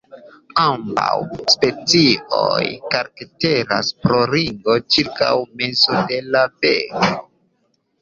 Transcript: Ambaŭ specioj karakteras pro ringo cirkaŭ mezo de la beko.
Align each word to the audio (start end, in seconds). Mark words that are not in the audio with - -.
Ambaŭ 0.61 1.19
specioj 1.55 2.65
karakteras 2.95 3.93
pro 4.01 4.25
ringo 4.35 4.81
cirkaŭ 4.97 5.33
mezo 5.63 6.05
de 6.13 6.23
la 6.35 6.47
beko. 6.61 7.17